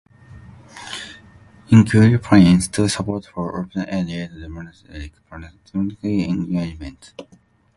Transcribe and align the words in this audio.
"Inquiry" 1.69 2.17
points 2.17 2.67
to 2.69 2.89
support 2.89 3.27
for 3.27 3.59
open-ended, 3.61 4.31
democratic, 4.41 5.13
participatory 5.29 6.27
engagement. 6.27 7.13